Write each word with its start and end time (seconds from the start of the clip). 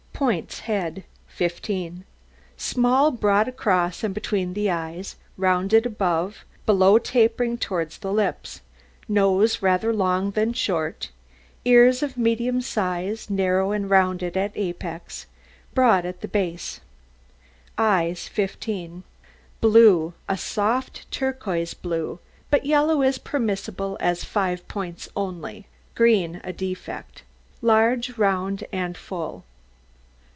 POINTS 0.21 0.59
HEAD 0.59 1.03
15 1.29 2.03
Small, 2.55 3.09
broad 3.09 3.47
across 3.47 4.03
and 4.03 4.13
between 4.13 4.53
the 4.53 4.69
eyes, 4.69 5.15
rounded 5.35 5.83
above, 5.87 6.45
below 6.67 6.99
tapering 6.99 7.57
towards 7.57 7.97
the 7.97 8.13
lips, 8.13 8.61
nose 9.07 9.63
rather 9.63 9.91
long 9.91 10.29
than 10.29 10.53
short, 10.53 11.09
ears 11.65 12.03
of 12.03 12.17
medium 12.17 12.61
size, 12.61 13.31
narrow 13.31 13.71
and 13.71 13.89
rounded 13.89 14.37
at 14.37 14.51
apex, 14.55 15.25
broad 15.73 16.05
at 16.05 16.21
the 16.21 16.27
base. 16.27 16.81
EYES 17.79 18.27
15 18.27 19.01
Blue 19.59 20.13
a 20.29 20.37
soft, 20.37 21.09
turquoise 21.09 21.73
blue 21.73 22.19
but 22.51 22.63
yellow 22.63 23.01
is 23.01 23.17
permissible 23.17 23.97
as 23.99 24.23
five 24.23 24.67
points 24.67 25.09
only, 25.15 25.65
green 25.95 26.39
a 26.43 26.53
defect; 26.53 27.23
large, 27.63 28.19
round, 28.19 28.63
and 28.71 28.95
full. 28.95 29.45